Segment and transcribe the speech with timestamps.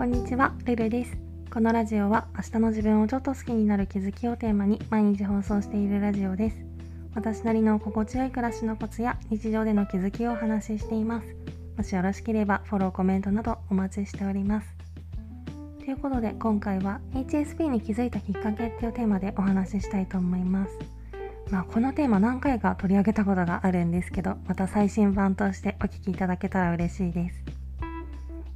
[0.00, 1.14] こんにちは、ルルです。
[1.52, 6.56] このラジオは明日の自分をちょっと好きになる気づきをテーマに毎日放送しているラジオです。
[7.14, 11.36] 私なりの心地よい暮らしのコツや日常での気づきをお話ししています。
[11.76, 14.68] もしよろしければフォロー、コメントなどお待ちしております。
[15.80, 20.78] ということで今回は HSP に気づいたきっかけっていうテーマでお話ししたいと思います。
[21.50, 27.59] まあ、このテーマ何回か取り上げたことがあるんですけどまた最新版としてお聞きいただけたら嬉しいです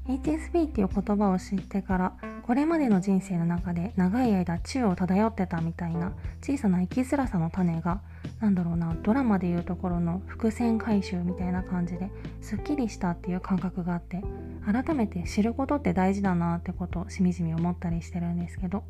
[0.09, 8.03] HSP っていう言葉を知ってからこれまでの人生の中で長い間宙を漂ってたみたいな小さな生きづらさの種が
[8.41, 12.11] なんだろうなドラマでいうところの伏線回収みたいな感じで
[12.43, 14.23] すっきりしたっていう感覚があって
[14.67, 18.85] 改めて知ることって大事だなってことをしみじみ思ったりしてるんですけど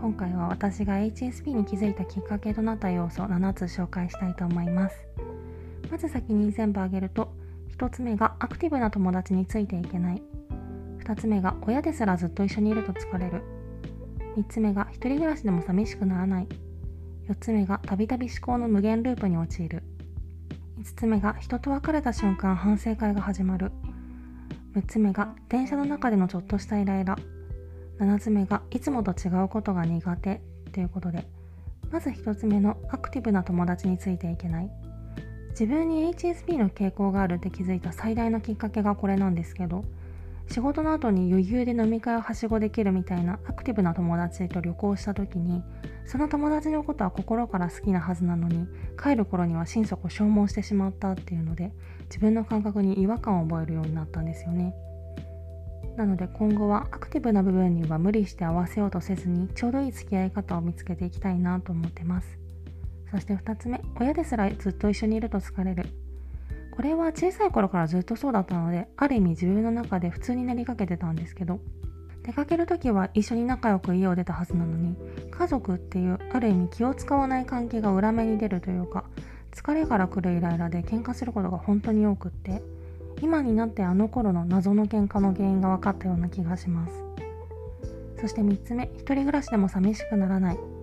[0.00, 4.96] 今回は私が HSP に気づいたきっかけとなった要素7つ紹介したいと思います。
[5.90, 7.32] まず先に全部挙げると
[7.78, 10.22] 1つ目がアクティブな友達についていけない。
[11.04, 13.42] 2つ目が親ですらずっと一緒にいると疲れる。
[14.36, 16.48] 3つ目が一人暮らしでも寂しくならない。
[17.28, 19.82] 4つ目がたびたび思考の無限ループに陥る。
[20.80, 23.72] 5つ目が人と別れた瞬間反省会が始まる。
[24.74, 27.16] 6つ目が電車の中でのちょっとしたイライラ。
[27.98, 30.40] 7つ目がいつもと違うことが苦手
[30.72, 31.26] ということで
[31.90, 34.70] まず1つ目のアクティブな友達についていけない。
[35.60, 39.84] 自分に HSP の傾向があるって気づいた最大のきっかけがこれなんですけど
[40.48, 45.62] 仕事の後に余裕で飲み会をはしごできるみたいなアクティブな友達と旅行した時に
[46.06, 51.72] その友達のことは心から好きなはずなのに帰る頃には心底消耗してしまったっていうので
[52.04, 54.74] 自分の感覚に違和感を覚えるようになったんですよね。
[55.98, 62.39] なので今後はアクティブな部分には無理して合わせようとせずにちょうどいい付き合い方を見つけていきたいなと思ってます
[63.10, 65.86] そして2つ目親ですらずっと一緒にいると疲れる。
[66.70, 71.60] これは小さい頃からずっとそうだったのである意味自分の中で普通になりかけてたんですけど
[72.22, 74.96] 出かける時は一緒に仲良く家を出たはずなのに
[75.30, 79.04] 家族っていうある意味気を使わない関係が裏目に出るというか
[79.52, 82.62] 疲れから来るイライラで喧嘩することが本当に多くって
[83.20, 86.92] 今になってあの頃の謎の喧嘩の原因が分かったような気がします。
[88.20, 90.79] そして3つ目一人暮らしでも寂しくならない。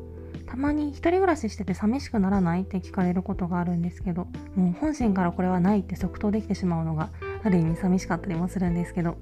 [0.47, 7.09] たまに一人暮らししてて寂しくならないって聞かれることがあるんですけどもう本心からこれはないって即答できてしまうのが
[7.44, 9.18] ある意味寂しかったりもするんですけど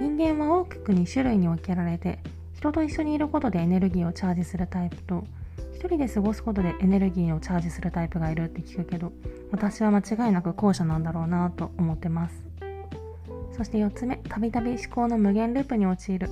[0.00, 2.20] 人間は大きく2種類に分けられて
[2.54, 5.24] 人と一緒にいることでエネルギーをチャージするタイプと
[5.74, 9.12] 一人で過ごすことでエネルギーをチャージするタイプがいるって聞くけど
[9.50, 12.48] 私は間違いなく後者なんだろうなと思ってます。
[13.58, 16.30] そして4つ目たびたび思考の無限ループに陥る。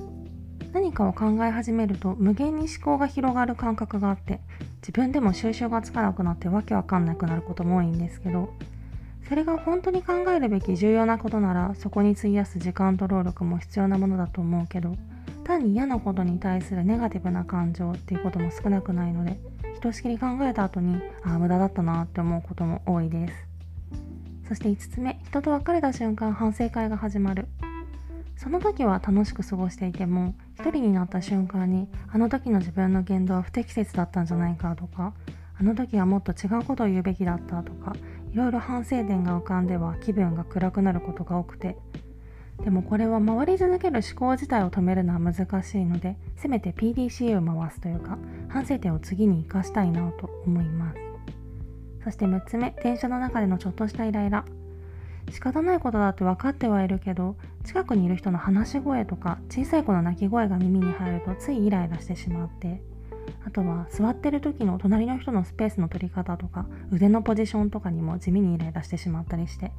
[0.77, 4.41] 何かを考え始めると無限に思考が広がる感覚があって
[4.81, 8.53] 自分でも収集がつかなくなってわけわかんなくなることも多いんですけど
[9.27, 14.95] それが本当に考えるべき重要なことならそこに費やす時間と労力も必要なものだと思うけど
[15.45, 19.39] 単に嫌なことに対するネガティブな感情っていうことも少なくないので
[19.73, 23.33] ひとしきり考えた後にああ無駄だったなって思うことも多いです。
[24.47, 27.47] そして5つ目人と別れた瞬間反省会が始まる。
[28.37, 35.13] その時は楽しく過ごしていても一人になった瞬間にあの時の自分の言動は不適切だったんじゃないかとか
[35.59, 37.95] あの時はもっと違うことを言うべきだったとか
[38.31, 41.77] いろいろ反省点が浮かんでは気分が暗くなることが多くて。
[42.63, 48.17] でもこれは回り続ける思考自体を止めるのは難しいのでせめて PDCA を回すというか
[48.49, 50.97] 反省点を次に生かしたいなと思います。
[52.03, 54.43] そして6つ目電車の中でのちょっとしたイライラ。
[55.31, 62.81] 仕方ないことだって分かってはいるけど近くにいる人の話し声とか小さい子の泣き声が耳に入るとついイライラしてしまって
[63.45, 69.71] あとは座ってる時の隣の人のスペースの取り方とか腕のポジションとかにも地味にイライラしてしまったりして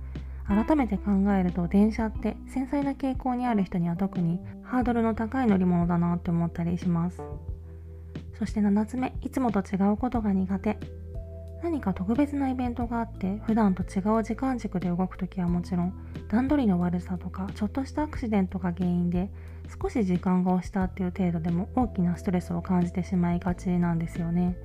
[0.47, 7.23] 改めて考えると電車って繊細な傾向にある人には特にハードルの高い乗り物だなって思ったりします。
[8.39, 10.79] そして7つ目いつもと違うことが苦手。
[11.63, 15.95] 何か特別なイベントがあって普段と違う時間軸で動く時はもちろん
[16.29, 19.31] 段取りの悪さとかちょっとしたアクシデントが原因で
[19.83, 24.57] 少し時間が押したっていう程度でも大きなストレスを感じてしまいがちなんですよね。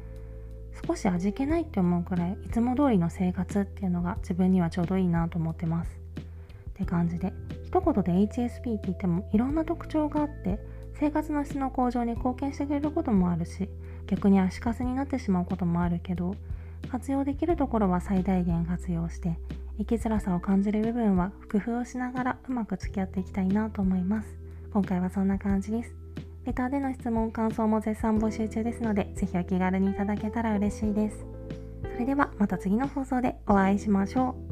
[0.88, 5.92] 少し味気ないって思うくらいいつも通りの生活っていうのが自分にはちょうどいいなと思ってます。
[6.72, 7.32] って感じで
[7.64, 10.60] 一言で HSP って言ってもいろんな特徴があって
[11.00, 13.70] 生活の質の向上に貢献してくれることもあるし
[14.08, 16.36] 逆に足かせになってしまうこともあるけど
[16.90, 19.38] 活用できるところは最大限活用して
[19.78, 24.38] 生きづらさを感じる部分は工夫をしながらうまく付き合っていきたいなと思います。
[24.72, 25.96] 今回はそんな感じです。
[26.46, 31.26] レターでの質問感想も絶賛募集中ですのでぜひお気軽にいただけたら嬉しいです。
[31.94, 34.43] それではまた次の放送でお会いしましょう。